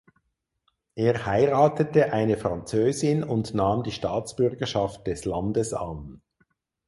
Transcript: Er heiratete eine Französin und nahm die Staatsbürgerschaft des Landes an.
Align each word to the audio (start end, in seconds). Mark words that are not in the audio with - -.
Er 0.95 1.27
heiratete 1.27 2.11
eine 2.11 2.35
Französin 2.35 3.23
und 3.23 3.53
nahm 3.53 3.83
die 3.83 3.91
Staatsbürgerschaft 3.91 5.05
des 5.05 5.25
Landes 5.25 5.75
an. 5.75 6.23